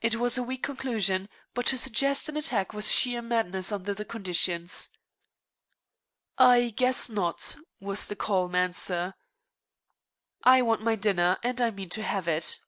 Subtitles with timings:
[0.00, 4.06] It was a weak conclusion, but to suggest an attack was sheer madness under the
[4.06, 4.88] conditions.
[6.38, 9.12] "I guess not," was the calm answer.
[10.44, 12.58] "I want my dinner, and I mean to have it."